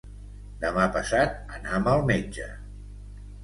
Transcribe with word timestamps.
Demà 0.63 0.87
passat 0.95 1.37
anam 1.59 1.93
al 1.95 2.05
metge. 2.11 2.51